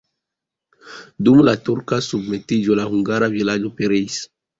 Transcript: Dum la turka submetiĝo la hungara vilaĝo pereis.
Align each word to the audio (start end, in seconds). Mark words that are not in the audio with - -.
Dum 1.27 1.41
la 1.47 1.53
turka 1.67 1.99
submetiĝo 2.05 2.79
la 2.81 2.87
hungara 2.95 3.29
vilaĝo 3.35 3.73
pereis. 3.83 4.19